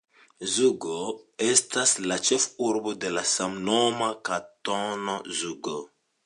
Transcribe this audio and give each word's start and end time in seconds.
Zugo 0.51 0.95
estas 1.47 1.93
la 2.11 2.17
ĉefurbo 2.29 2.95
de 3.05 3.13
la 3.19 3.25
samnoma 3.33 4.09
Kantono 4.31 5.19
Zugo. 5.45 5.77